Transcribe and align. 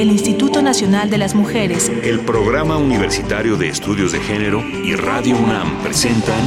el 0.00 0.12
Instituto 0.12 0.62
Nacional 0.62 1.10
de 1.10 1.18
las 1.18 1.34
Mujeres, 1.34 1.90
el 2.04 2.20
Programa 2.20 2.76
Universitario 2.76 3.56
de 3.56 3.68
Estudios 3.68 4.12
de 4.12 4.20
Género 4.20 4.62
y 4.84 4.94
Radio 4.94 5.36
UNAM 5.36 5.82
presentan 5.82 6.38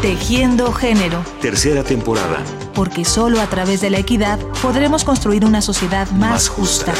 Tejiendo 0.00 0.72
Género. 0.72 1.22
Tercera 1.42 1.84
temporada. 1.84 2.42
Porque 2.72 3.04
solo 3.04 3.38
a 3.38 3.46
través 3.48 3.82
de 3.82 3.90
la 3.90 3.98
equidad 3.98 4.38
podremos 4.62 5.04
construir 5.04 5.44
una 5.44 5.60
sociedad 5.60 6.10
más, 6.12 6.48
justa. 6.48 6.94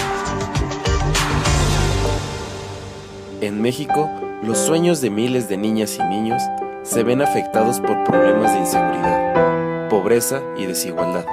En 3.41 3.63
México, 3.63 4.11
los 4.43 4.59
sueños 4.59 5.01
de 5.01 5.09
miles 5.09 5.49
de 5.49 5.57
niñas 5.57 5.99
y 5.99 6.03
niños 6.15 6.43
se 6.83 7.05
ven 7.05 7.23
afectados 7.23 7.81
por 7.81 8.05
problemas 8.05 8.53
de 8.53 8.61
inseguridad, 8.61 9.89
pobreza 9.89 10.43
y 10.59 10.67
desigualdad. 10.67 11.25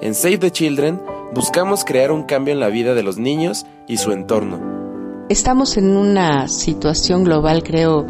En 0.00 0.14
Save 0.14 0.38
the 0.38 0.50
Children 0.50 1.11
buscamos 1.34 1.84
crear 1.84 2.12
un 2.12 2.24
cambio 2.24 2.52
en 2.52 2.60
la 2.60 2.68
vida 2.68 2.94
de 2.94 3.02
los 3.02 3.18
niños 3.18 3.64
y 3.88 3.96
su 3.96 4.12
entorno. 4.12 4.60
Estamos 5.28 5.76
en 5.76 5.96
una 5.96 6.46
situación 6.48 7.24
global, 7.24 7.62
creo, 7.62 8.06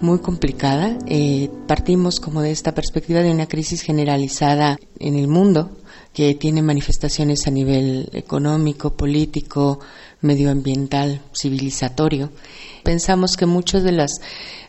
muy 0.00 0.20
complicada. 0.20 0.96
Eh, 1.06 1.50
partimos 1.66 2.18
como 2.18 2.40
de 2.40 2.50
esta 2.50 2.72
perspectiva 2.72 3.20
de 3.20 3.30
una 3.30 3.46
crisis 3.46 3.82
generalizada 3.82 4.78
en 4.98 5.16
el 5.16 5.28
mundo 5.28 5.70
que 6.14 6.34
tiene 6.34 6.62
manifestaciones 6.62 7.46
a 7.46 7.50
nivel 7.50 8.08
económico, 8.12 8.94
político, 8.94 9.80
medioambiental, 10.20 11.20
civilizatorio. 11.34 12.30
Pensamos 12.84 13.36
que 13.36 13.46
muchas 13.46 13.82
de 13.82 13.92
las 13.92 14.20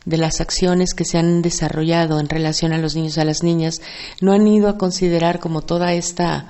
de 0.06 0.18
las 0.18 0.42
acciones 0.42 0.94
que 0.94 1.06
se 1.06 1.18
han 1.18 1.42
desarrollado 1.42 2.20
en 2.20 2.28
relación 2.28 2.74
a 2.74 2.78
los 2.78 2.94
niños 2.94 3.16
y 3.16 3.22
a 3.22 3.26
las 3.26 3.42
niñas 3.42 3.82
no 4.20 4.34
han 4.34 4.46
ido 4.46 4.68
a 4.68 4.78
considerar 4.78 5.40
como 5.40 5.62
toda 5.62 5.94
esta 5.94 6.50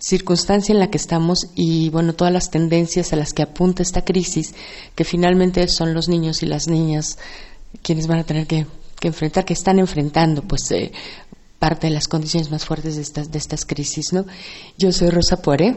circunstancia 0.00 0.72
en 0.72 0.80
la 0.80 0.90
que 0.90 0.96
estamos 0.96 1.48
y 1.54 1.90
bueno 1.90 2.14
todas 2.14 2.32
las 2.32 2.50
tendencias 2.50 3.12
a 3.12 3.16
las 3.16 3.34
que 3.34 3.42
apunta 3.42 3.82
esta 3.82 4.02
crisis 4.02 4.54
que 4.94 5.04
finalmente 5.04 5.68
son 5.68 5.92
los 5.92 6.08
niños 6.08 6.42
y 6.42 6.46
las 6.46 6.68
niñas 6.68 7.18
quienes 7.82 8.06
van 8.06 8.20
a 8.20 8.24
tener 8.24 8.46
que, 8.46 8.66
enfrentar 9.02 9.44
que 9.44 9.52
están 9.52 9.78
enfrentando 9.78 10.42
pues 10.42 10.70
eh, 10.70 10.92
parte 11.58 11.86
de 11.86 11.92
las 11.92 12.08
condiciones 12.08 12.50
más 12.50 12.64
fuertes 12.64 12.96
de 12.96 13.02
estas, 13.02 13.30
de 13.30 13.38
estas 13.38 13.64
crisis. 13.66 14.12
¿no? 14.12 14.24
Yo 14.78 14.92
soy 14.92 15.10
Rosa 15.10 15.42
Puere, 15.42 15.76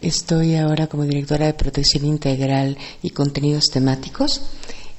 estoy 0.00 0.54
ahora 0.54 0.86
como 0.86 1.02
directora 1.04 1.46
de 1.46 1.54
protección 1.54 2.06
integral 2.06 2.78
y 3.02 3.10
contenidos 3.10 3.70
temáticos 3.70 4.42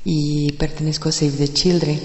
y 0.04 0.52
pertenezco 0.54 1.10
a 1.10 1.12
Save 1.14 1.32
the 1.32 1.48
Children. 1.48 2.00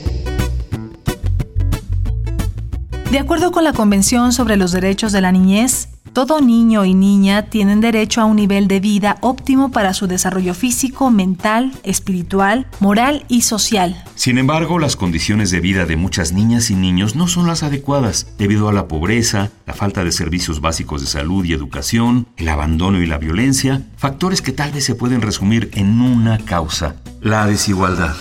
De 3.10 3.18
acuerdo 3.18 3.50
con 3.50 3.64
la 3.64 3.72
Convención 3.72 4.32
sobre 4.32 4.56
los 4.56 4.70
Derechos 4.70 5.10
de 5.10 5.20
la 5.20 5.32
Niñez, 5.32 5.88
todo 6.12 6.40
niño 6.40 6.84
y 6.84 6.94
niña 6.94 7.46
tienen 7.46 7.80
derecho 7.80 8.20
a 8.20 8.24
un 8.24 8.36
nivel 8.36 8.68
de 8.68 8.80
vida 8.80 9.16
óptimo 9.20 9.70
para 9.70 9.94
su 9.94 10.06
desarrollo 10.06 10.54
físico, 10.54 11.10
mental, 11.10 11.72
espiritual, 11.82 12.66
moral 12.80 13.24
y 13.28 13.42
social. 13.42 14.02
Sin 14.14 14.38
embargo, 14.38 14.78
las 14.78 14.96
condiciones 14.96 15.50
de 15.50 15.60
vida 15.60 15.86
de 15.86 15.96
muchas 15.96 16.32
niñas 16.32 16.70
y 16.70 16.74
niños 16.74 17.16
no 17.16 17.28
son 17.28 17.46
las 17.46 17.62
adecuadas 17.62 18.34
debido 18.38 18.68
a 18.68 18.72
la 18.72 18.88
pobreza, 18.88 19.50
la 19.66 19.74
falta 19.74 20.04
de 20.04 20.12
servicios 20.12 20.60
básicos 20.60 21.00
de 21.00 21.06
salud 21.06 21.44
y 21.44 21.52
educación, 21.52 22.26
el 22.36 22.48
abandono 22.48 23.00
y 23.00 23.06
la 23.06 23.18
violencia, 23.18 23.82
factores 23.96 24.42
que 24.42 24.52
tal 24.52 24.72
vez 24.72 24.84
se 24.84 24.94
pueden 24.94 25.22
resumir 25.22 25.70
en 25.74 26.00
una 26.00 26.38
causa, 26.38 26.96
la 27.20 27.46
desigualdad. 27.46 28.14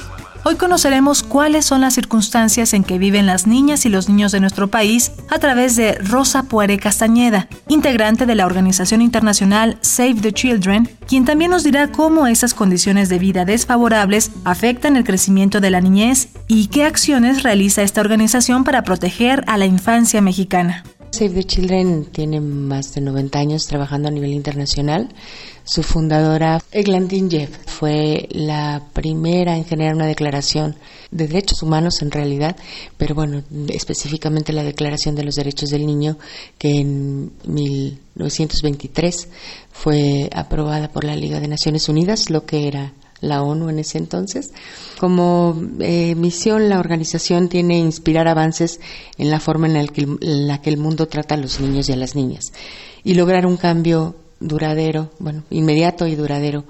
Hoy 0.45 0.55
conoceremos 0.55 1.21
cuáles 1.21 1.65
son 1.65 1.81
las 1.81 1.95
circunstancias 1.95 2.73
en 2.73 2.85
que 2.85 2.97
viven 2.97 3.25
las 3.25 3.45
niñas 3.45 3.85
y 3.85 3.89
los 3.89 4.07
niños 4.07 4.31
de 4.31 4.39
nuestro 4.39 4.69
país 4.69 5.11
a 5.29 5.37
través 5.37 5.75
de 5.75 5.95
Rosa 5.95 6.43
Puere 6.43 6.77
Castañeda, 6.77 7.49
integrante 7.67 8.25
de 8.25 8.35
la 8.35 8.45
organización 8.45 9.01
internacional 9.01 9.77
Save 9.81 10.15
the 10.21 10.31
Children, 10.31 10.89
quien 11.07 11.25
también 11.25 11.51
nos 11.51 11.65
dirá 11.65 11.91
cómo 11.91 12.25
esas 12.25 12.53
condiciones 12.53 13.09
de 13.09 13.19
vida 13.19 13.43
desfavorables 13.43 14.31
afectan 14.45 14.95
el 14.95 15.03
crecimiento 15.03 15.59
de 15.59 15.71
la 15.71 15.81
niñez 15.81 16.29
y 16.47 16.67
qué 16.67 16.85
acciones 16.85 17.43
realiza 17.43 17.81
esta 17.81 17.99
organización 17.99 18.63
para 18.63 18.83
proteger 18.83 19.43
a 19.45 19.57
la 19.57 19.65
infancia 19.65 20.21
mexicana. 20.21 20.83
Save 21.11 21.33
the 21.33 21.43
Children 21.43 22.05
tiene 22.05 22.39
más 22.39 22.93
de 22.93 23.01
90 23.01 23.39
años 23.39 23.65
trabajando 23.65 24.07
a 24.07 24.11
nivel 24.11 24.31
internacional. 24.31 25.09
Su 25.63 25.83
fundadora, 25.83 26.61
Eglantin 26.71 27.29
Jeff, 27.29 27.49
fue 27.65 28.27
la 28.31 28.87
primera 28.93 29.57
en 29.57 29.65
generar 29.65 29.95
una 29.95 30.05
declaración 30.05 30.75
de 31.11 31.27
derechos 31.27 31.63
humanos 31.63 32.01
en 32.01 32.11
realidad, 32.11 32.55
pero 32.97 33.15
bueno, 33.15 33.43
específicamente 33.69 34.53
la 34.53 34.63
Declaración 34.63 35.15
de 35.15 35.23
los 35.23 35.35
Derechos 35.35 35.69
del 35.69 35.85
Niño, 35.85 36.17
que 36.57 36.79
en 36.79 37.31
1923 37.45 39.27
fue 39.71 40.29
aprobada 40.33 40.89
por 40.89 41.03
la 41.03 41.15
Liga 41.15 41.39
de 41.39 41.47
Naciones 41.47 41.89
Unidas, 41.89 42.29
lo 42.29 42.45
que 42.45 42.67
era 42.67 42.93
la 43.21 43.43
ONU 43.43 43.69
en 43.69 43.79
ese 43.79 43.97
entonces. 43.97 44.51
Como 44.99 45.61
eh, 45.79 46.15
misión, 46.15 46.69
la 46.69 46.79
organización 46.79 47.49
tiene 47.49 47.77
inspirar 47.77 48.27
avances 48.27 48.79
en 49.17 49.31
la 49.31 49.39
forma 49.39 49.67
en 49.67 49.73
la, 49.75 50.61
que, 50.61 50.69
el 50.69 50.77
mundo 50.77 51.07
trata 51.07 51.35
a 51.35 51.37
los 51.37 51.59
niños 51.59 51.89
y 51.89 51.93
a 51.93 51.97
las 51.97 52.15
niñas 52.15 52.51
y 53.03 53.13
lograr 53.13 53.45
un 53.45 53.57
cambio 53.57 54.15
duradero, 54.39 55.11
bueno, 55.19 55.43
inmediato 55.49 56.07
y 56.07 56.15
duradero 56.15 56.65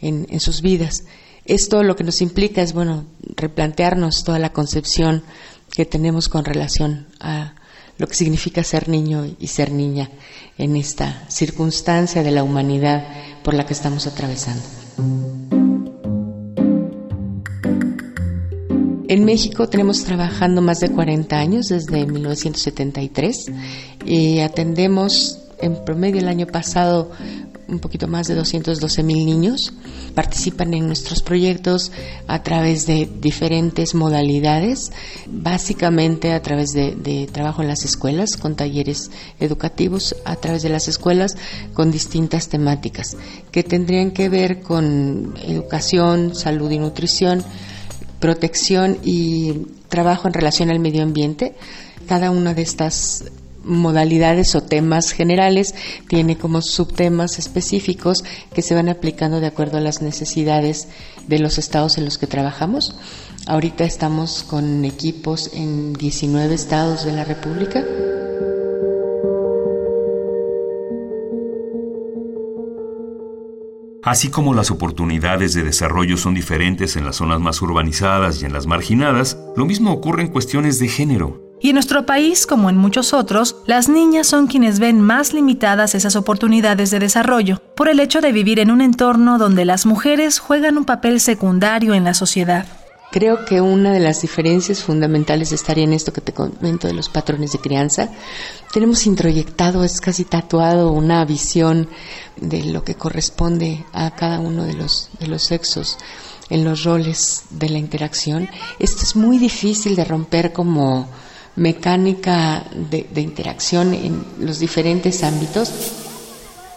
en, 0.00 0.26
en 0.30 0.40
sus 0.40 0.62
vidas. 0.62 1.04
Esto 1.44 1.82
lo 1.82 1.96
que 1.96 2.04
nos 2.04 2.22
implica 2.22 2.62
es, 2.62 2.72
bueno, 2.72 3.04
replantearnos 3.36 4.24
toda 4.24 4.38
la 4.38 4.52
concepción 4.52 5.22
que 5.70 5.84
tenemos 5.84 6.28
con 6.28 6.44
relación 6.44 7.06
a 7.20 7.54
lo 7.98 8.06
que 8.06 8.14
significa 8.14 8.64
ser 8.64 8.88
niño 8.88 9.24
y 9.38 9.46
ser 9.48 9.70
niña 9.70 10.10
en 10.58 10.76
esta 10.76 11.24
circunstancia 11.28 12.22
de 12.22 12.30
la 12.30 12.42
humanidad 12.42 13.06
por 13.42 13.54
la 13.54 13.66
que 13.66 13.72
estamos 13.72 14.06
atravesando. 14.06 14.62
En 19.06 19.24
México 19.26 19.68
tenemos 19.68 20.02
trabajando 20.04 20.62
más 20.62 20.80
de 20.80 20.90
40 20.90 21.36
años, 21.36 21.68
desde 21.68 22.06
1973, 22.06 23.52
y 24.06 24.38
atendemos 24.38 25.40
en 25.60 25.84
promedio 25.84 26.20
el 26.20 26.28
año 26.28 26.46
pasado 26.46 27.10
un 27.68 27.80
poquito 27.80 28.08
más 28.08 28.28
de 28.28 28.34
212 28.34 29.02
mil 29.02 29.26
niños. 29.26 29.74
Participan 30.14 30.72
en 30.72 30.86
nuestros 30.86 31.22
proyectos 31.22 31.92
a 32.26 32.42
través 32.42 32.86
de 32.86 33.08
diferentes 33.20 33.94
modalidades, 33.94 34.90
básicamente 35.26 36.32
a 36.32 36.40
través 36.40 36.70
de, 36.70 36.94
de, 36.94 37.26
trabajo 37.26 37.60
en 37.60 37.68
las 37.68 37.84
escuelas, 37.84 38.38
con 38.38 38.56
talleres 38.56 39.10
educativos 39.38 40.16
a 40.24 40.36
través 40.36 40.62
de 40.62 40.70
las 40.70 40.88
escuelas, 40.88 41.36
con 41.74 41.90
distintas 41.90 42.48
temáticas 42.48 43.16
que 43.50 43.62
tendrían 43.62 44.12
que 44.12 44.30
ver 44.30 44.60
con 44.62 45.34
educación, 45.46 46.34
salud 46.34 46.70
y 46.70 46.78
nutrición, 46.78 47.44
protección 48.24 48.96
y 49.04 49.66
trabajo 49.90 50.26
en 50.26 50.32
relación 50.32 50.70
al 50.70 50.78
medio 50.78 51.02
ambiente. 51.02 51.54
Cada 52.08 52.30
una 52.30 52.54
de 52.54 52.62
estas 52.62 53.24
modalidades 53.64 54.54
o 54.54 54.62
temas 54.62 55.10
generales 55.10 55.74
tiene 56.08 56.38
como 56.38 56.62
subtemas 56.62 57.38
específicos 57.38 58.24
que 58.54 58.62
se 58.62 58.74
van 58.74 58.88
aplicando 58.88 59.40
de 59.40 59.46
acuerdo 59.48 59.76
a 59.76 59.82
las 59.82 60.00
necesidades 60.00 60.88
de 61.28 61.38
los 61.38 61.58
estados 61.58 61.98
en 61.98 62.06
los 62.06 62.16
que 62.16 62.26
trabajamos. 62.26 62.96
Ahorita 63.44 63.84
estamos 63.84 64.42
con 64.42 64.86
equipos 64.86 65.50
en 65.52 65.92
19 65.92 66.54
estados 66.54 67.04
de 67.04 67.12
la 67.12 67.24
República. 67.24 67.84
Así 74.04 74.28
como 74.28 74.52
las 74.52 74.70
oportunidades 74.70 75.54
de 75.54 75.62
desarrollo 75.62 76.18
son 76.18 76.34
diferentes 76.34 76.96
en 76.96 77.06
las 77.06 77.16
zonas 77.16 77.40
más 77.40 77.62
urbanizadas 77.62 78.42
y 78.42 78.44
en 78.44 78.52
las 78.52 78.66
marginadas, 78.66 79.38
lo 79.56 79.64
mismo 79.64 79.92
ocurre 79.92 80.20
en 80.20 80.28
cuestiones 80.28 80.78
de 80.78 80.88
género. 80.88 81.40
Y 81.62 81.70
en 81.70 81.74
nuestro 81.76 82.04
país, 82.04 82.46
como 82.46 82.68
en 82.68 82.76
muchos 82.76 83.14
otros, 83.14 83.56
las 83.64 83.88
niñas 83.88 84.26
son 84.26 84.46
quienes 84.46 84.78
ven 84.78 85.00
más 85.00 85.32
limitadas 85.32 85.94
esas 85.94 86.16
oportunidades 86.16 86.90
de 86.90 86.98
desarrollo, 86.98 87.62
por 87.74 87.88
el 87.88 87.98
hecho 87.98 88.20
de 88.20 88.32
vivir 88.32 88.58
en 88.58 88.70
un 88.70 88.82
entorno 88.82 89.38
donde 89.38 89.64
las 89.64 89.86
mujeres 89.86 90.38
juegan 90.38 90.76
un 90.76 90.84
papel 90.84 91.18
secundario 91.18 91.94
en 91.94 92.04
la 92.04 92.12
sociedad. 92.12 92.66
Creo 93.14 93.44
que 93.44 93.60
una 93.60 93.92
de 93.92 94.00
las 94.00 94.22
diferencias 94.22 94.82
fundamentales 94.82 95.52
estaría 95.52 95.84
en 95.84 95.92
esto 95.92 96.12
que 96.12 96.20
te 96.20 96.32
comento 96.32 96.88
de 96.88 96.94
los 96.94 97.08
patrones 97.08 97.52
de 97.52 97.60
crianza. 97.60 98.08
Tenemos 98.72 99.06
introyectado, 99.06 99.84
es 99.84 100.00
casi 100.00 100.24
tatuado, 100.24 100.90
una 100.90 101.24
visión 101.24 101.88
de 102.34 102.64
lo 102.64 102.82
que 102.82 102.96
corresponde 102.96 103.84
a 103.92 104.16
cada 104.16 104.40
uno 104.40 104.64
de 104.64 104.72
los, 104.72 105.10
de 105.20 105.28
los 105.28 105.44
sexos 105.44 105.96
en 106.50 106.64
los 106.64 106.82
roles 106.82 107.44
de 107.50 107.68
la 107.68 107.78
interacción. 107.78 108.48
Esto 108.80 109.04
es 109.04 109.14
muy 109.14 109.38
difícil 109.38 109.94
de 109.94 110.04
romper 110.04 110.52
como 110.52 111.06
mecánica 111.54 112.64
de, 112.74 113.06
de 113.14 113.20
interacción 113.20 113.94
en 113.94 114.24
los 114.40 114.58
diferentes 114.58 115.22
ámbitos. 115.22 115.70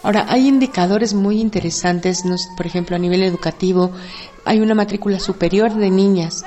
Ahora, 0.02 0.26
hay 0.28 0.46
indicadores 0.46 1.12
muy 1.12 1.40
interesantes, 1.40 2.22
por 2.56 2.66
ejemplo, 2.66 2.96
a 2.96 2.98
nivel 2.98 3.22
educativo, 3.22 3.90
hay 4.44 4.60
una 4.60 4.74
matrícula 4.74 5.18
superior 5.18 5.74
de 5.74 5.90
niñas 5.90 6.44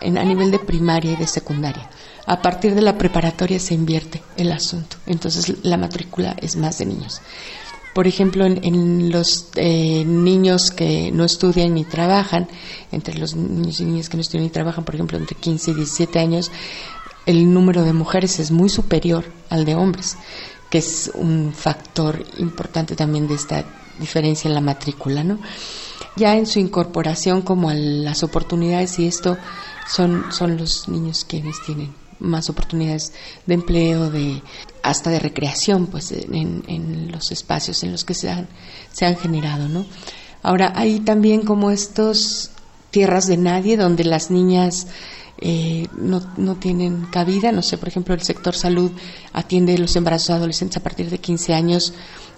en, 0.00 0.18
a 0.18 0.24
nivel 0.24 0.50
de 0.50 0.58
primaria 0.58 1.12
y 1.12 1.16
de 1.16 1.26
secundaria. 1.26 1.88
A 2.26 2.40
partir 2.40 2.74
de 2.74 2.82
la 2.82 2.96
preparatoria 2.96 3.60
se 3.60 3.74
invierte 3.74 4.22
el 4.36 4.50
asunto, 4.50 4.96
entonces 5.06 5.62
la 5.62 5.76
matrícula 5.76 6.34
es 6.40 6.56
más 6.56 6.78
de 6.78 6.86
niños. 6.86 7.20
Por 7.94 8.08
ejemplo, 8.08 8.44
en, 8.44 9.12
los 9.12 9.50
eh, 9.54 10.04
niños 10.04 10.72
que 10.72 11.12
no 11.12 11.24
estudian 11.24 11.74
ni 11.74 11.84
trabajan, 11.84 12.48
entre 12.90 13.16
los 13.18 13.36
niños 13.36 13.78
y 13.80 13.84
niñas 13.84 14.08
que 14.08 14.16
no 14.16 14.22
estudian 14.22 14.44
ni 14.44 14.50
trabajan, 14.50 14.84
por 14.84 14.96
ejemplo, 14.96 15.16
entre 15.16 15.36
15 15.36 15.70
y 15.70 15.74
17 15.74 16.18
años, 16.18 16.50
el 17.26 17.52
número 17.52 17.84
de 17.84 17.92
mujeres 17.92 18.40
es 18.40 18.50
muy 18.50 18.68
superior 18.68 19.24
al 19.48 19.64
de 19.64 19.76
hombres, 19.76 20.16
que 20.74 20.78
es 20.78 21.08
un 21.14 21.52
factor 21.54 22.20
importante 22.38 22.96
también 22.96 23.28
de 23.28 23.36
esta 23.36 23.64
diferencia 24.00 24.48
en 24.48 24.54
la 24.54 24.60
matrícula, 24.60 25.22
¿no? 25.22 25.38
Ya 26.16 26.34
en 26.34 26.46
su 26.46 26.58
incorporación 26.58 27.42
como 27.42 27.70
a 27.70 27.74
las 27.74 28.24
oportunidades 28.24 28.98
y 28.98 29.06
esto 29.06 29.38
son, 29.86 30.32
son 30.32 30.56
los 30.56 30.88
niños 30.88 31.24
quienes 31.24 31.62
tienen 31.64 31.94
más 32.18 32.50
oportunidades 32.50 33.12
de 33.46 33.54
empleo, 33.54 34.10
de 34.10 34.42
hasta 34.82 35.10
de 35.10 35.20
recreación, 35.20 35.86
pues 35.86 36.10
en, 36.10 37.12
los 37.12 37.30
espacios 37.30 37.84
en 37.84 37.92
los 37.92 38.04
que 38.04 38.14
se 38.14 38.30
han, 38.30 38.48
se 38.90 39.06
han 39.06 39.16
generado, 39.16 39.68
¿no? 39.68 39.86
Ahora 40.42 40.72
hay 40.74 40.98
también 40.98 41.42
como 41.42 41.70
estos 41.70 42.50
tierras 42.90 43.28
de 43.28 43.36
nadie 43.36 43.76
donde 43.76 44.02
las 44.02 44.32
niñas 44.32 44.88
eh, 45.38 45.88
no, 45.96 46.22
no, 46.36 46.56
tienen 46.56 47.06
cabida. 47.10 47.52
No 47.52 47.62
sé, 47.62 47.78
por 47.78 47.88
ejemplo, 47.88 48.14
el 48.14 48.22
sector 48.22 48.54
salud 48.54 48.92
atiende 49.32 49.76
los 49.78 49.96
embarazos 49.96 50.30
adolescentes 50.30 50.76
a 50.76 50.82
partir 50.82 51.10
de 51.10 51.18
15 51.18 51.54
años. 51.54 51.94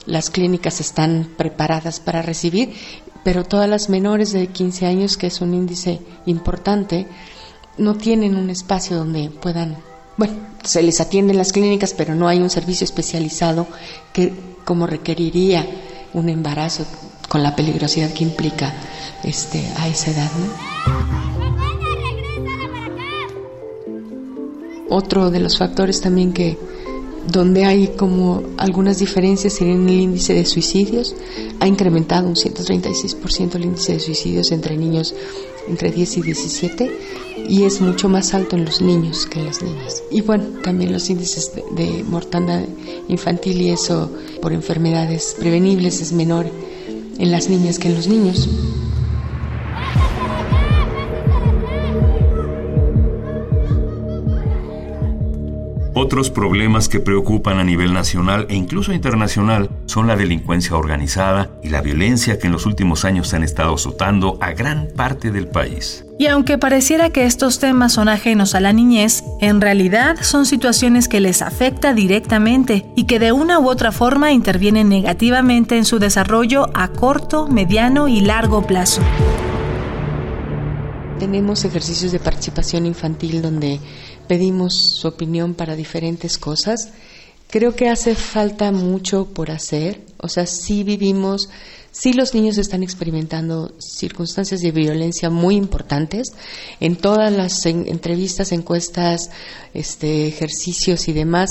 Las 0.07 0.31
clínicas 0.31 0.81
están 0.81 1.29
preparadas 1.37 2.01
para 2.01 2.23
recibir, 2.23 2.73
pero 3.25 3.45
todas 3.45 3.69
las 3.69 3.89
menores 3.89 4.33
de 4.33 4.47
15 4.47 4.87
años, 4.87 5.17
que 5.17 5.27
es 5.27 5.41
un 5.41 5.53
índice 5.53 6.01
importante, 6.27 7.07
no 7.77 7.97
tienen 7.97 8.37
un 8.37 8.51
espacio 8.51 8.97
donde 8.97 9.31
puedan, 9.31 9.77
bueno, 10.17 10.35
se 10.63 10.83
les 10.83 11.01
atiende 11.01 11.33
en 11.33 11.39
las 11.39 11.53
clínicas, 11.53 11.93
pero 11.93 12.15
no 12.15 12.29
hay 12.29 12.39
un 12.39 12.51
servicio 12.51 12.85
especializado 12.85 13.67
que 14.13 14.33
como 14.65 14.87
requeriría 14.87 15.67
un 16.15 16.29
embarazo 16.29 16.87
con 17.29 17.43
la 17.43 17.55
peligrosidad 17.55 18.13
que 18.13 18.25
implica 18.25 18.73
este 19.23 19.65
a 19.77 19.89
esa 19.89 20.13
edad, 20.13 20.31
¿no? 20.39 20.76
Otro 24.89 25.31
de 25.31 25.41
los 25.41 25.59
factores 25.59 26.01
también 26.01 26.33
que 26.33 26.57
donde 27.31 27.65
hay 27.65 27.89
como 27.89 28.43
algunas 28.57 28.99
diferencias 28.99 29.61
en 29.61 29.89
el 29.89 30.01
índice 30.01 30.35
de 30.35 30.47
suicidios, 30.47 31.15
ha 31.61 31.67
incrementado 31.67 32.29
un 32.29 32.37
136% 32.37 33.57
el 33.57 33.65
índice 33.65 33.95
de 33.95 34.01
suicidios 34.01 34.53
entre 34.53 34.77
niños 34.77 35.15
entre 35.69 35.91
10 35.91 36.19
y 36.19 36.23
17 36.23 36.99
y 37.49 37.65
es 37.65 37.81
mucho 37.81 38.09
más 38.09 38.35
alto 38.35 38.57
en 38.57 38.65
los 38.65 38.81
niños 38.81 39.27
que 39.27 39.41
en 39.41 39.47
las 39.47 39.63
niñas. 39.63 40.03
Y 40.11 40.21
bueno, 40.21 40.45
también 40.63 40.93
los 40.93 41.11
índices 41.11 41.53
de, 41.55 41.65
de 41.83 42.05
mortandad 42.05 42.63
infantil 43.09 43.61
y 43.61 43.71
eso 43.71 44.11
por 44.41 44.53
enfermedades 44.53 45.37
prevenibles 45.39 46.01
es 46.01 46.13
menor 46.13 46.47
en 47.19 47.31
las 47.31 47.49
niñas 47.49 47.79
que 47.79 47.89
en 47.89 47.95
los 47.95 48.07
niños. 48.07 48.49
Otros 55.99 56.29
problemas 56.29 56.91
que 56.91 57.01
preocupan 57.01 57.59
a 57.59 57.65
nivel 57.65 57.95
nacional 57.95 58.45
e 58.51 58.55
incluso 58.55 58.93
internacional 58.93 59.71
son 59.87 60.07
la 60.07 60.15
delincuencia 60.15 60.77
organizada 60.77 61.49
y 61.63 61.71
la 61.71 61.81
violencia 61.81 62.39
que 62.39 62.49
en 62.49 62.53
los 62.53 62.67
últimos 62.67 63.07
años 63.07 63.33
han 63.33 63.43
estado 63.43 63.77
azotando 63.77 64.37
a 64.43 64.53
gran 64.53 64.89
parte 64.95 65.31
del 65.31 65.49
país. 65.49 66.05
Y 66.19 66.27
aunque 66.27 66.59
pareciera 66.59 67.09
que 67.09 67.25
estos 67.25 67.61
temas 67.61 67.95
son 67.95 68.11
ajenos 68.11 68.55
a 68.55 68.61
la 68.61 68.75
niñez, 68.75 69.25
en 69.41 69.63
realidad 69.63 70.19
son 70.21 70.45
situaciones 70.45 71.09
que 71.09 71.21
les 71.21 71.41
afecta 71.41 71.95
directamente 71.95 72.85
y 72.95 73.05
que 73.05 73.19
de 73.19 73.33
una 73.33 73.59
u 73.59 73.67
otra 73.67 73.91
forma 73.91 74.33
intervienen 74.33 74.91
negativamente 74.91 75.79
en 75.79 75.87
su 75.87 75.99
desarrollo 75.99 76.69
a 76.75 76.89
corto, 76.89 77.49
mediano 77.49 78.07
y 78.07 78.21
largo 78.21 78.67
plazo. 78.67 79.01
Tenemos 81.19 81.65
ejercicios 81.65 82.13
de 82.13 82.19
participación 82.19 82.85
infantil 82.85 83.41
donde 83.41 83.81
pedimos 84.27 84.99
su 84.99 85.09
opinión 85.09 85.55
para 85.55 85.77
diferentes 85.77 86.39
cosas. 86.39 86.91
Creo 87.49 87.77
que 87.77 87.89
hace 87.89 88.15
falta 88.15 88.73
mucho 88.73 89.27
por 89.27 89.51
hacer, 89.51 90.01
o 90.19 90.29
sea, 90.29 90.47
sí 90.47 90.83
vivimos, 90.83 91.49
sí 91.93 92.13
los 92.13 92.35
niños 92.35 92.59
están 92.59 92.83
experimentando 92.83 93.73
circunstancias 93.79 94.61
de 94.61 94.73
violencia 94.73 95.31
muy 95.31 95.55
importantes. 95.55 96.33
En 96.81 96.97
todas 96.97 97.33
las 97.33 97.65
entrevistas, 97.67 98.51
encuestas, 98.51 99.31
este, 99.75 100.27
ejercicios 100.27 101.07
y 101.07 101.13
demás, 101.13 101.51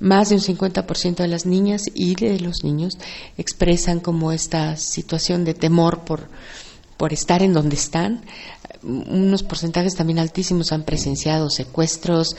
más 0.00 0.30
de 0.30 0.36
un 0.36 0.40
50% 0.40 1.16
de 1.16 1.28
las 1.28 1.46
niñas 1.46 1.82
y 1.94 2.14
de 2.14 2.40
los 2.40 2.64
niños 2.64 2.94
expresan 3.36 4.00
como 4.00 4.32
esta 4.32 4.76
situación 4.76 5.44
de 5.44 5.54
temor 5.54 6.04
por, 6.04 6.28
por 6.96 7.12
estar 7.12 7.42
en 7.42 7.52
donde 7.52 7.76
están 7.76 8.22
unos 8.84 9.42
porcentajes 9.42 9.94
también 9.94 10.18
altísimos 10.18 10.72
han 10.72 10.84
presenciado 10.84 11.48
secuestros, 11.48 12.36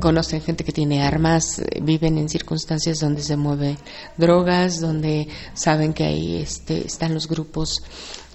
conocen 0.00 0.42
gente 0.42 0.64
que 0.64 0.72
tiene 0.72 1.02
armas, 1.02 1.62
viven 1.80 2.18
en 2.18 2.28
circunstancias 2.28 2.98
donde 2.98 3.22
se 3.22 3.36
mueven 3.36 3.78
drogas, 4.16 4.80
donde 4.80 5.28
saben 5.54 5.92
que 5.92 6.04
ahí 6.04 6.36
este, 6.36 6.86
están 6.86 7.14
los 7.14 7.28
grupos 7.28 7.82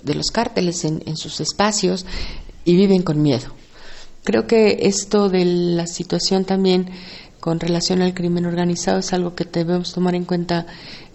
de 0.04 0.16
los 0.16 0.32
cárteles 0.32 0.86
en 0.86 1.18
sus 1.18 1.42
espacios 1.42 2.06
y 2.64 2.76
viven 2.76 3.02
con 3.02 3.22
miedo. 3.22 3.48
Creo 4.24 4.48
que 4.48 4.80
esto 4.84 5.30
de 5.30 5.44
la 5.46 5.88
situación 5.88 6.46
también 6.46 6.90
con 7.40 7.60
relación 7.60 8.02
al 8.02 8.14
crimen 8.14 8.46
organizado 8.46 9.00
es 9.00 9.14
algo 9.14 9.36
que 9.36 9.46
debemos 9.46 9.94
tomar 9.94 10.16
en 10.16 10.26
cuenta 10.26 10.66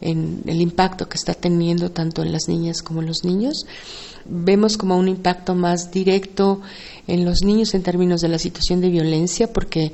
en 0.01 0.43
el 0.47 0.61
impacto 0.61 1.09
que 1.09 1.17
está 1.17 1.35
teniendo 1.35 1.91
tanto 1.91 2.23
en 2.23 2.33
las 2.33 2.49
niñas 2.49 2.83
como 2.83 3.01
en 3.01 3.07
los 3.07 3.25
niños 3.25 3.67
vemos 4.25 4.77
como 4.77 4.97
un 4.97 5.09
impacto 5.09 5.55
más 5.55 5.91
directo 5.91 6.61
en 7.07 7.25
los 7.25 7.43
niños 7.43 7.75
en 7.75 7.83
términos 7.83 8.21
de 8.21 8.29
la 8.29 8.39
situación 8.39 8.81
de 8.81 8.91
violencia, 8.91 9.53
porque 9.53 9.93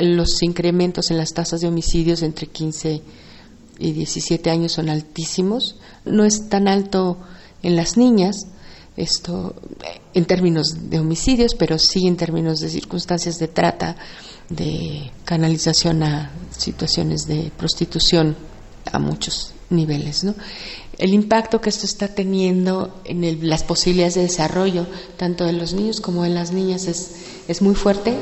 los 0.00 0.42
incrementos 0.42 1.10
en 1.10 1.18
las 1.18 1.32
tasas 1.32 1.60
de 1.60 1.68
homicidios 1.68 2.22
entre 2.22 2.46
15 2.46 3.02
y 3.78 3.92
17 3.92 4.50
años 4.50 4.72
son 4.72 4.88
altísimos. 4.88 5.76
No 6.04 6.24
es 6.24 6.48
tan 6.48 6.68
alto 6.68 7.18
en 7.62 7.76
las 7.76 7.96
niñas, 7.96 8.46
esto 8.96 9.54
en 10.14 10.24
términos 10.24 10.90
de 10.90 10.98
homicidios, 10.98 11.54
pero 11.54 11.78
sí 11.78 12.06
en 12.06 12.16
términos 12.16 12.60
de 12.60 12.68
circunstancias 12.68 13.38
de 13.38 13.48
trata, 13.48 13.96
de 14.48 15.10
canalización 15.24 16.02
a 16.02 16.30
situaciones 16.56 17.26
de 17.26 17.50
prostitución 17.56 18.36
a 18.92 18.98
muchos 18.98 19.52
niveles, 19.70 20.24
¿no? 20.24 20.34
el 20.98 21.12
impacto 21.12 21.60
que 21.60 21.68
esto 21.68 21.84
está 21.84 22.08
teniendo 22.08 23.00
en 23.04 23.48
las 23.48 23.64
posibilidades 23.64 24.14
de 24.14 24.22
desarrollo, 24.22 24.86
tanto 25.16 25.44
de 25.44 25.52
los 25.52 25.74
niños 25.74 26.00
como 26.00 26.22
de 26.22 26.30
las 26.30 26.52
niñas, 26.52 26.86
es, 26.86 27.12
es 27.48 27.62
muy 27.62 27.74
fuerte. 27.74 28.16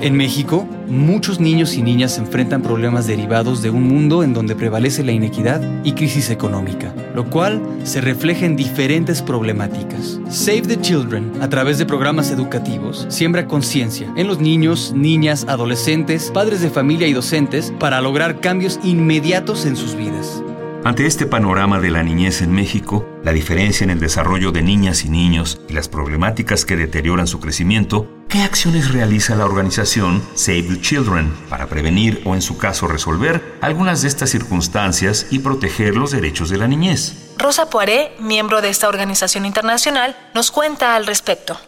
En 0.00 0.16
México, 0.16 0.66
muchos 0.88 1.40
niños 1.40 1.74
y 1.74 1.82
niñas 1.82 2.16
enfrentan 2.16 2.62
problemas 2.62 3.06
derivados 3.06 3.60
de 3.60 3.68
un 3.70 3.86
mundo 3.86 4.22
en 4.22 4.32
donde 4.32 4.56
prevalece 4.56 5.04
la 5.04 5.12
inequidad 5.12 5.60
y 5.84 5.92
crisis 5.92 6.30
económica, 6.30 6.94
lo 7.14 7.28
cual 7.28 7.60
se 7.84 8.00
refleja 8.00 8.46
en 8.46 8.56
diferentes 8.56 9.20
problemáticas. 9.20 10.18
Save 10.30 10.62
the 10.62 10.80
Children, 10.80 11.32
a 11.42 11.48
través 11.48 11.78
de 11.78 11.84
programas 11.84 12.30
educativos, 12.30 13.06
siembra 13.10 13.46
conciencia 13.46 14.10
en 14.16 14.26
los 14.26 14.40
niños, 14.40 14.94
niñas, 14.96 15.44
adolescentes, 15.48 16.30
padres 16.32 16.62
de 16.62 16.70
familia 16.70 17.06
y 17.06 17.12
docentes 17.12 17.72
para 17.78 18.00
lograr 18.00 18.40
cambios 18.40 18.80
inmediatos 18.82 19.66
en 19.66 19.76
sus 19.76 19.94
vidas. 19.94 20.42
Ante 20.82 21.04
este 21.04 21.26
panorama 21.26 21.78
de 21.78 21.90
la 21.90 22.02
niñez 22.02 22.40
en 22.40 22.52
México, 22.52 23.06
la 23.22 23.32
diferencia 23.32 23.84
en 23.84 23.90
el 23.90 24.00
desarrollo 24.00 24.50
de 24.50 24.62
niñas 24.62 25.04
y 25.04 25.10
niños 25.10 25.60
y 25.68 25.74
las 25.74 25.90
problemáticas 25.90 26.64
que 26.64 26.76
deterioran 26.76 27.26
su 27.26 27.38
crecimiento, 27.38 28.08
¿qué 28.30 28.42
acciones 28.42 28.92
realiza 28.92 29.34
la 29.34 29.44
organización 29.44 30.22
Save 30.34 30.62
the 30.62 30.80
Children 30.80 31.34
para 31.48 31.66
prevenir 31.66 32.22
o 32.24 32.34
en 32.34 32.42
su 32.42 32.56
caso 32.56 32.86
resolver 32.86 33.58
algunas 33.60 34.02
de 34.02 34.08
estas 34.08 34.30
circunstancias 34.30 35.26
y 35.30 35.40
proteger 35.40 35.96
los 35.96 36.12
derechos 36.12 36.48
de 36.48 36.56
la 36.56 36.68
niñez? 36.68 37.32
Rosa 37.36 37.68
Poiré, 37.68 38.12
miembro 38.20 38.62
de 38.62 38.68
esta 38.68 38.88
organización 38.88 39.46
internacional, 39.46 40.16
nos 40.32 40.52
cuenta 40.52 40.94
al 40.94 41.06
respecto. 41.06 41.58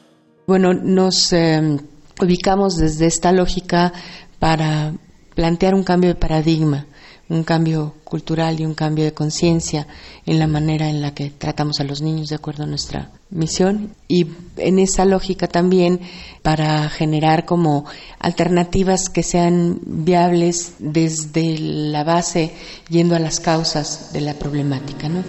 Bueno, 0.47 0.73
nos 0.73 1.33
eh, 1.33 1.78
ubicamos 2.21 2.76
desde 2.76 3.07
esta 3.07 3.33
lógica 3.33 3.92
para 4.38 4.92
plantear 5.35 5.75
un 5.75 5.83
cambio 5.83 6.11
de 6.11 6.14
paradigma 6.14 6.87
un 7.33 7.45
cambio 7.45 7.95
cultural 8.05 8.61
y 8.61 8.67
un 8.67 8.75
cambio 8.75 9.05
de 9.05 9.15
conciencia 9.15 9.87
en 10.27 10.39
la 10.39 10.47
manera 10.47 10.91
en 10.91 11.01
la 11.01 11.15
que 11.15 11.31
tratamos 11.31 11.81
a 11.81 11.85
los 11.85 12.03
niños 12.03 12.29
de 12.29 12.37
acuerdo 12.37 12.65
a 12.65 12.67
nuestra 12.67 13.11
misión 13.31 13.95
y 14.07 14.27
en 14.59 14.79
esa 14.79 15.07
lógica 15.07 15.49
también 15.49 16.01
para 16.43 16.91
generar 16.91 17.47
como 17.47 17.87
alternativas 18.19 19.09
que 19.09 19.23
sean 19.23 19.81
viables 19.87 20.75
desde 20.79 21.59
la 21.59 22.05
base 22.05 22.55
yendo 22.91 23.17
a 23.17 23.19
las 23.19 23.41
causas 23.41 24.12
de 24.12 24.21
la 24.21 24.35
problemática, 24.35 25.09
¿no? 25.09 25.25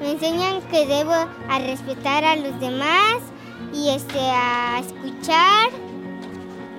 Me 0.00 0.10
enseñan 0.10 0.60
que 0.68 0.84
debo 0.84 1.12
a 1.12 1.58
respetar 1.60 2.24
a 2.24 2.34
los 2.34 2.58
demás 2.58 3.18
y 3.72 3.90
este 3.90 4.18
a 4.18 4.80
escuchar 4.80 5.70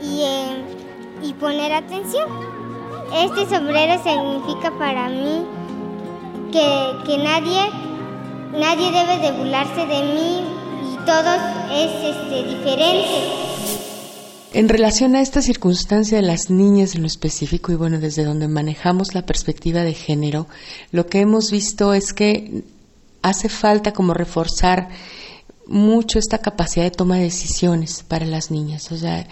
y, 0.03 0.21
eh, 0.23 0.61
y 1.23 1.33
poner 1.33 1.71
atención. 1.71 2.56
Este 3.13 3.45
sombrero 3.49 4.01
significa 4.03 4.71
para 4.77 5.09
mí 5.09 5.45
que, 6.51 6.91
que 7.05 7.17
nadie, 7.17 7.69
nadie 8.51 8.91
debe 8.91 9.17
de 9.19 9.31
burlarse 9.37 9.85
de 9.85 10.03
mí 10.13 10.43
y 10.93 11.05
todos 11.05 11.39
es 11.71 12.15
este, 12.15 12.43
diferente. 12.43 13.47
En 14.53 14.69
relación 14.69 15.15
a 15.15 15.21
esta 15.21 15.41
circunstancia 15.41 16.17
de 16.17 16.23
las 16.23 16.49
niñas 16.49 16.95
en 16.95 17.01
lo 17.01 17.07
específico 17.07 17.71
y 17.71 17.75
bueno, 17.75 17.99
desde 17.99 18.23
donde 18.23 18.47
manejamos 18.47 19.13
la 19.13 19.25
perspectiva 19.25 19.81
de 19.81 19.93
género, 19.93 20.47
lo 20.91 21.07
que 21.07 21.19
hemos 21.19 21.51
visto 21.51 21.93
es 21.93 22.13
que 22.13 22.63
hace 23.21 23.49
falta 23.49 23.93
como 23.93 24.13
reforzar 24.13 24.89
mucho 25.67 26.17
esta 26.17 26.39
capacidad 26.39 26.85
de 26.85 26.91
toma 26.91 27.17
de 27.17 27.23
decisiones 27.23 28.03
para 28.07 28.25
las 28.25 28.51
niñas. 28.51 28.91
O 28.91 28.97
sea, 28.97 29.27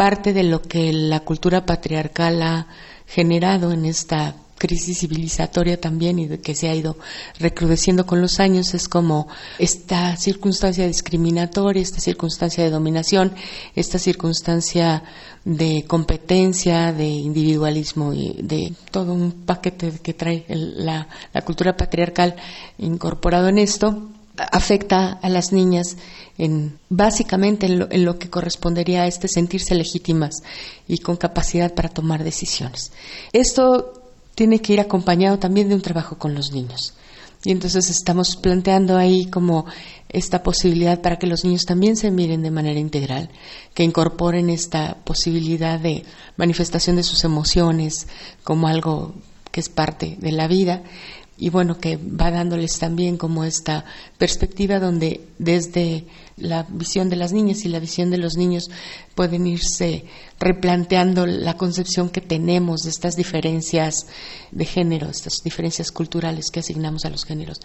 parte 0.00 0.32
de 0.32 0.44
lo 0.44 0.62
que 0.62 0.94
la 0.94 1.20
cultura 1.20 1.66
patriarcal 1.66 2.42
ha 2.42 2.66
generado 3.06 3.70
en 3.70 3.84
esta 3.84 4.34
crisis 4.56 5.00
civilizatoria 5.00 5.78
también 5.78 6.18
y 6.18 6.26
de 6.26 6.40
que 6.40 6.54
se 6.54 6.70
ha 6.70 6.74
ido 6.74 6.96
recrudeciendo 7.38 8.06
con 8.06 8.22
los 8.22 8.40
años 8.40 8.72
es 8.72 8.88
como 8.88 9.28
esta 9.58 10.16
circunstancia 10.16 10.86
discriminatoria, 10.86 11.82
esta 11.82 12.00
circunstancia 12.00 12.64
de 12.64 12.70
dominación, 12.70 13.34
esta 13.76 13.98
circunstancia 13.98 15.02
de 15.44 15.84
competencia, 15.86 16.94
de 16.94 17.06
individualismo 17.06 18.14
y 18.14 18.38
de 18.40 18.72
todo 18.90 19.12
un 19.12 19.32
paquete 19.44 19.92
que 20.02 20.14
trae 20.14 20.46
la, 20.48 21.08
la 21.34 21.42
cultura 21.42 21.76
patriarcal 21.76 22.36
incorporado 22.78 23.48
en 23.48 23.58
esto 23.58 24.08
afecta 24.36 25.18
a 25.22 25.28
las 25.28 25.52
niñas 25.52 25.96
en 26.38 26.78
básicamente 26.88 27.66
en 27.66 27.78
lo, 27.80 27.88
en 27.90 28.04
lo, 28.04 28.18
que 28.18 28.30
correspondería 28.30 29.02
a 29.02 29.06
este 29.06 29.28
sentirse 29.28 29.74
legítimas 29.74 30.42
y 30.88 30.98
con 30.98 31.16
capacidad 31.16 31.74
para 31.74 31.88
tomar 31.88 32.24
decisiones. 32.24 32.92
Esto 33.32 34.00
tiene 34.34 34.60
que 34.60 34.72
ir 34.72 34.80
acompañado 34.80 35.38
también 35.38 35.68
de 35.68 35.74
un 35.74 35.82
trabajo 35.82 36.16
con 36.16 36.34
los 36.34 36.52
niños. 36.52 36.94
Y 37.44 37.52
entonces 37.52 37.88
estamos 37.88 38.36
planteando 38.36 38.98
ahí 38.98 39.24
como 39.26 39.64
esta 40.10 40.42
posibilidad 40.42 41.00
para 41.00 41.18
que 41.18 41.26
los 41.26 41.44
niños 41.44 41.64
también 41.64 41.96
se 41.96 42.10
miren 42.10 42.42
de 42.42 42.50
manera 42.50 42.78
integral, 42.78 43.30
que 43.72 43.82
incorporen 43.82 44.50
esta 44.50 44.96
posibilidad 45.04 45.80
de 45.80 46.04
manifestación 46.36 46.96
de 46.96 47.02
sus 47.02 47.24
emociones 47.24 48.08
como 48.44 48.68
algo 48.68 49.14
que 49.52 49.60
es 49.60 49.68
parte 49.68 50.16
de 50.20 50.32
la 50.32 50.48
vida 50.48 50.82
y 51.40 51.48
bueno, 51.48 51.78
que 51.78 51.96
va 51.96 52.30
dándoles 52.30 52.78
también 52.78 53.16
como 53.16 53.44
esta 53.44 53.86
perspectiva 54.18 54.78
donde 54.78 55.22
desde 55.38 56.04
la 56.36 56.64
visión 56.64 57.08
de 57.08 57.16
las 57.16 57.32
niñas 57.32 57.64
y 57.64 57.70
la 57.70 57.78
visión 57.78 58.10
de 58.10 58.18
los 58.18 58.36
niños 58.36 58.70
pueden 59.14 59.46
irse 59.46 60.04
replanteando 60.38 61.24
la 61.26 61.56
concepción 61.56 62.10
que 62.10 62.20
tenemos 62.20 62.82
de 62.82 62.90
estas 62.90 63.16
diferencias 63.16 64.06
de 64.50 64.66
género, 64.66 65.08
estas 65.08 65.42
diferencias 65.42 65.90
culturales 65.90 66.50
que 66.50 66.60
asignamos 66.60 67.06
a 67.06 67.10
los 67.10 67.24
géneros 67.24 67.60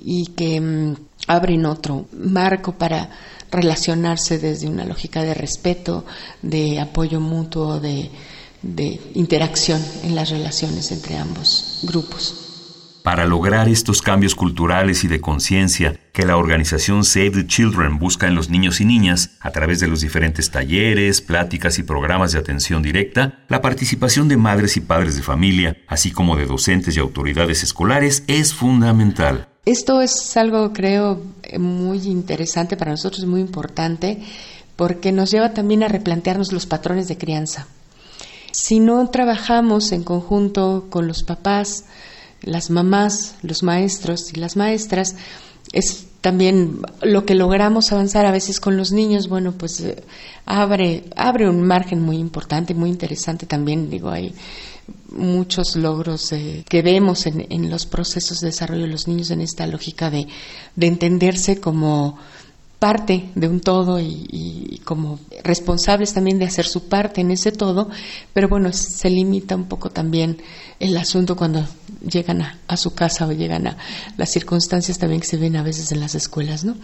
y 0.00 0.28
que 0.28 0.58
mm, 0.58 0.96
abren 1.26 1.66
otro 1.66 2.06
marco 2.12 2.78
para 2.78 3.10
relacionarse 3.50 4.38
desde 4.38 4.68
una 4.68 4.86
lógica 4.86 5.22
de 5.22 5.34
respeto, 5.34 6.06
de 6.40 6.80
apoyo 6.80 7.20
mutuo, 7.20 7.78
de 7.78 8.10
interacción 9.12 9.84
en 10.02 10.14
las 10.14 10.30
relaciones 10.30 10.90
entre 10.92 11.18
ambos 11.18 11.80
grupos. 11.82 12.47
Para 13.08 13.24
lograr 13.24 13.70
estos 13.70 14.02
cambios 14.02 14.34
culturales 14.34 15.02
y 15.02 15.08
de 15.08 15.22
conciencia 15.22 15.98
que 16.12 16.26
la 16.26 16.36
organización 16.36 17.04
Save 17.04 17.30
the 17.30 17.46
Children 17.46 17.98
busca 17.98 18.26
en 18.26 18.34
los 18.34 18.50
niños 18.50 18.82
y 18.82 18.84
niñas, 18.84 19.30
a 19.40 19.50
través 19.50 19.80
de 19.80 19.88
los 19.88 20.02
diferentes 20.02 20.50
talleres, 20.50 21.22
pláticas 21.22 21.78
y 21.78 21.84
programas 21.84 22.32
de 22.32 22.38
atención 22.38 22.82
directa, 22.82 23.38
la 23.48 23.62
participación 23.62 24.28
de 24.28 24.36
madres 24.36 24.76
y 24.76 24.82
padres 24.82 25.16
de 25.16 25.22
familia, 25.22 25.78
así 25.86 26.10
como 26.10 26.36
de 26.36 26.44
docentes 26.44 26.98
y 26.98 27.00
autoridades 27.00 27.62
escolares, 27.62 28.24
es 28.26 28.52
fundamental. 28.52 29.48
Esto 29.64 30.02
es 30.02 30.36
algo, 30.36 30.74
creo, 30.74 31.22
muy 31.58 32.06
interesante 32.08 32.76
para 32.76 32.90
nosotros, 32.90 33.24
muy 33.24 33.40
importante, 33.40 34.22
porque 34.76 35.12
nos 35.12 35.30
lleva 35.30 35.54
también 35.54 35.82
a 35.82 35.88
replantearnos 35.88 36.52
los 36.52 36.66
patrones 36.66 37.08
de 37.08 37.16
crianza. 37.16 37.68
Si 38.52 38.80
no 38.80 39.08
trabajamos 39.08 39.92
en 39.92 40.04
conjunto 40.04 40.88
con 40.90 41.06
los 41.06 41.22
papás, 41.22 41.86
las 42.42 42.70
mamás, 42.70 43.34
los 43.42 43.62
maestros 43.62 44.32
y 44.32 44.36
las 44.36 44.56
maestras, 44.56 45.16
es 45.72 46.06
también 46.20 46.80
lo 47.02 47.24
que 47.24 47.34
logramos 47.34 47.92
avanzar 47.92 48.26
a 48.26 48.32
veces 48.32 48.60
con 48.60 48.76
los 48.76 48.92
niños, 48.92 49.28
bueno, 49.28 49.52
pues 49.52 49.80
eh, 49.80 50.02
abre, 50.46 51.04
abre 51.16 51.48
un 51.48 51.62
margen 51.62 52.00
muy 52.00 52.16
importante, 52.16 52.74
muy 52.74 52.90
interesante 52.90 53.46
también, 53.46 53.88
digo, 53.88 54.10
hay 54.10 54.34
muchos 55.10 55.76
logros 55.76 56.32
eh, 56.32 56.64
que 56.68 56.82
vemos 56.82 57.26
en, 57.26 57.46
en, 57.50 57.70
los 57.70 57.86
procesos 57.86 58.40
de 58.40 58.48
desarrollo 58.48 58.82
de 58.82 58.88
los 58.88 59.06
niños 59.06 59.30
en 59.30 59.40
esta 59.40 59.66
lógica 59.66 60.10
de, 60.10 60.26
de 60.76 60.86
entenderse 60.86 61.60
como 61.60 62.18
parte 62.78 63.30
de 63.34 63.48
un 63.48 63.60
todo 63.60 64.00
y, 64.00 64.80
como 64.84 65.18
responsables 65.42 66.14
también 66.14 66.38
de 66.38 66.46
hacer 66.46 66.66
su 66.66 66.88
parte 66.88 67.20
en 67.20 67.30
ese 67.30 67.52
todo, 67.52 67.90
pero 68.32 68.48
bueno, 68.48 68.72
se 68.72 69.10
limita 69.10 69.56
un 69.56 69.66
poco 69.66 69.90
también 69.90 70.40
el 70.78 70.96
asunto 70.96 71.36
cuando 71.36 71.66
llegan 72.00 72.42
a, 72.42 72.76
su 72.76 72.94
casa 72.94 73.26
o 73.26 73.32
llegan 73.32 73.66
a 73.66 73.76
las 74.16 74.30
circunstancias 74.30 74.98
también 74.98 75.20
que 75.20 75.26
se 75.26 75.36
ven 75.36 75.56
a 75.56 75.62
veces 75.62 75.92
en 75.92 76.00
las 76.00 76.14
escuelas, 76.14 76.64
¿no? 76.64 76.76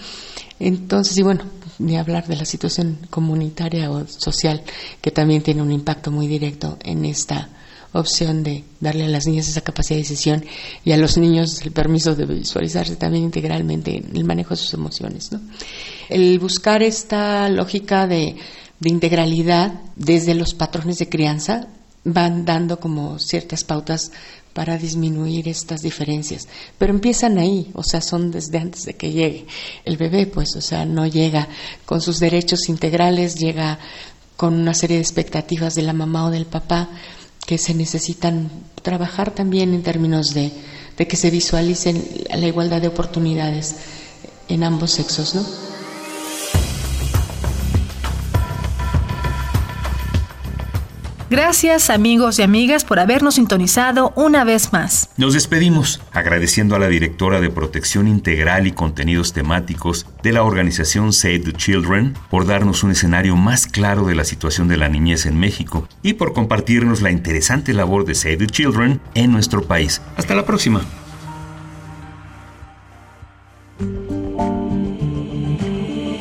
Entonces, 0.59 1.17
y 1.17 1.23
bueno, 1.23 1.45
ni 1.79 1.97
hablar 1.97 2.27
de 2.27 2.37
la 2.37 2.45
situación 2.45 2.99
comunitaria 3.11 3.91
o 3.91 4.07
social 4.07 4.63
que 5.01 5.11
también 5.11 5.43
tiene 5.43 5.63
un 5.63 5.73
impacto 5.73 6.11
muy 6.11 6.27
directo 6.27 6.77
en 6.83 7.05
esta 7.05 7.49
opción 7.95 8.43
de 8.43 8.65
darle 8.81 9.05
a 9.05 9.09
las 9.09 9.27
niñas 9.27 9.49
esa 9.49 9.61
capacidad 9.61 9.97
de 9.97 10.03
decisión 10.03 10.45
y 10.85 10.93
a 10.93 10.97
los 10.97 11.17
niños 11.17 11.63
el 11.63 11.73
permiso 11.73 12.15
de 12.15 12.27
visualizarse 12.27 12.97
también 12.97 13.25
integralmente 13.25 13.97
en 13.97 14.17
el 14.17 14.25
manejo 14.25 14.51
de 14.51 14.57
sus 14.57 14.75
emociones. 14.75 15.33
¿no? 15.33 15.41
El 16.09 16.39
buscar 16.39 16.83
esta 16.83 17.49
lógica 17.49 18.07
de, 18.07 18.37
de 18.81 18.91
integralidad 18.91 19.81
desde 19.97 20.35
los 20.35 20.55
patrones 20.55 20.99
de 20.99 21.09
crianza 21.09 21.69
van 22.05 22.45
dando 22.45 22.81
como 22.81 23.19
ciertas 23.19 23.65
pautas 23.65 24.11
para 24.53 24.79
disminuir 24.79 25.49
estas 25.49 25.83
diferencias. 25.83 26.49
Pero 26.79 26.93
empiezan 26.93 27.39
ahí, 27.39 27.71
o 27.75 27.83
sea, 27.83 28.01
son 28.01 28.31
desde 28.31 28.59
antes 28.59 28.85
de 28.85 28.95
que 28.95 29.11
llegue 29.11 29.47
el 29.85 29.97
bebé, 29.97 30.27
pues, 30.27 30.55
o 30.57 30.61
sea, 30.61 30.85
no 30.85 31.07
llega 31.07 31.49
con 31.85 32.01
sus 32.01 32.21
derechos 32.21 32.69
integrales, 32.69 33.35
llega 33.35 33.79
con 34.37 34.55
una 34.55 34.75
serie 34.75 34.97
de 34.97 35.03
expectativas 35.03 35.75
de 35.75 35.83
la 35.83 35.93
mamá 35.93 36.27
o 36.27 36.31
del 36.31 36.47
papá 36.47 36.89
que 37.47 37.59
se 37.59 37.75
necesitan 37.75 38.51
trabajar 38.83 39.31
también 39.31 39.75
en 39.75 39.83
términos 39.83 40.35
de, 40.35 40.53
de 40.97 41.07
que 41.07 41.17
se 41.17 41.31
visualicen 41.31 42.03
la 42.31 42.47
igualdad 42.47 42.81
de 42.81 42.89
oportunidades 42.89 43.77
en 44.49 44.63
ambos 44.65 44.93
sexos, 44.93 45.35
¿no? 45.35 45.64
Gracias 51.31 51.89
amigos 51.89 52.39
y 52.39 52.43
amigas 52.43 52.85
por 52.85 53.01
habernos 53.01 53.37
sintonizado 53.37 54.13
una 54.15 54.45
vez 54.45 54.73
más. 54.73 55.09
Nos 55.17 55.33
despedimos 55.33 56.01
agradeciendo 56.13 56.77
a 56.77 56.79
la 56.79 56.89
directora 56.89 57.41
de 57.41 57.51
Protección 57.51 58.09
Integral 58.09 58.67
y 58.67 58.73
Contenidos 58.73 59.33
Temáticos 59.33 60.07
de 60.23 60.33
la 60.33 60.43
organización 60.43 61.13
Save 61.13 61.41
the 61.41 61.53
Children 61.53 62.15
por 62.29 62.47
darnos 62.47 62.83
un 62.83 62.91
escenario 62.91 63.37
más 63.37 63.67
claro 63.67 64.05
de 64.05 64.15
la 64.15 64.25
situación 64.25 64.69
de 64.69 64.77
la 64.77 64.89
niñez 64.89 65.25
en 65.25 65.39
México 65.39 65.89
y 66.03 66.15
por 66.15 66.35
compartirnos 66.35 67.01
la 67.01 67.11
interesante 67.11 67.73
labor 67.73 68.05
de 68.05 68.15
Save 68.15 68.37
the 68.37 68.47
Children 68.47 69.01
en 69.15 69.33
nuestro 69.33 69.63
país. 69.63 70.03
Hasta 70.17 70.35
la 70.35 70.45
próxima. 70.45 70.83